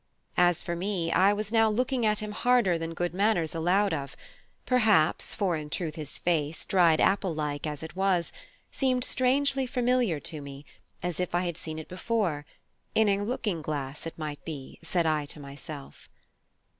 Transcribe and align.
As 0.37 0.63
for 0.63 0.75
me, 0.75 1.11
I 1.11 1.31
was 1.31 1.51
now 1.51 1.69
looking 1.69 2.07
at 2.07 2.17
him 2.17 2.31
harder 2.31 2.75
than 2.75 2.95
good 2.95 3.13
manners 3.13 3.53
allowed 3.53 3.93
of; 3.93 4.15
perhaps; 4.65 5.35
for 5.35 5.55
in 5.55 5.69
truth 5.69 5.93
his 5.93 6.17
face, 6.17 6.65
dried 6.65 6.99
apple 6.99 7.35
like 7.35 7.67
as 7.67 7.83
it 7.83 7.95
was, 7.95 8.31
seemed 8.71 9.03
strangely 9.03 9.67
familiar 9.67 10.19
to 10.19 10.41
me; 10.41 10.65
as 11.03 11.19
if 11.19 11.35
I 11.35 11.41
had 11.41 11.55
seen 11.55 11.77
it 11.77 11.87
before 11.87 12.47
in 12.95 13.09
a 13.09 13.21
looking 13.21 13.61
glass 13.61 14.07
it 14.07 14.17
might 14.17 14.43
be, 14.43 14.79
said 14.81 15.05
I 15.05 15.27
to 15.27 15.39
myself. 15.39 16.09